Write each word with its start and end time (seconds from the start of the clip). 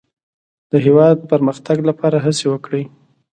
د 0.71 0.73
هېواد 0.85 1.15
د 1.21 1.25
پرمختګ 1.31 1.77
لپاره 1.89 2.17
هڅې 2.25 2.45
وکړئ. 2.49 2.83